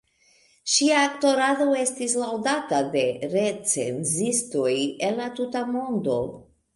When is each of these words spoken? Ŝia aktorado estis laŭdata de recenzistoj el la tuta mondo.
Ŝia 0.75 1.01
aktorado 1.07 1.67
estis 1.81 2.15
laŭdata 2.21 2.79
de 2.95 3.03
recenzistoj 3.33 4.71
el 5.09 5.21
la 5.21 5.29
tuta 5.41 5.63
mondo. 5.77 6.17